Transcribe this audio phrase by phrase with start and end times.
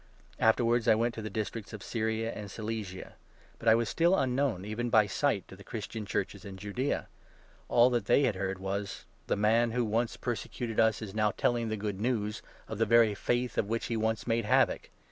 [0.39, 3.13] Afterwards I went to the districts of Syria and 21 Cilicia.
[3.59, 7.07] But I was still unknown even by sight to the Christian 22 Churches in Judaea;
[7.69, 11.77] all that they had heard was— 'Themanwho 23 once persecuted us is now telling the
[11.77, 14.89] Good News of the very Faith of which he once made havoc.'